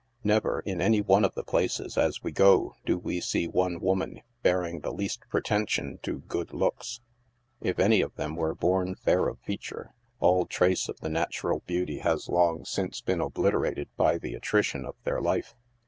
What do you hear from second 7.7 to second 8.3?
any of